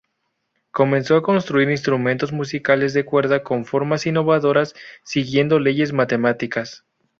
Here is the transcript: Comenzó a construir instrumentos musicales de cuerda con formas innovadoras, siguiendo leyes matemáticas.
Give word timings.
Comenzó 0.71 1.15
a 1.15 1.21
construir 1.21 1.69
instrumentos 1.69 2.31
musicales 2.31 2.95
de 2.95 3.05
cuerda 3.05 3.43
con 3.43 3.65
formas 3.65 4.07
innovadoras, 4.07 4.73
siguiendo 5.03 5.59
leyes 5.59 5.93
matemáticas. 5.93 6.85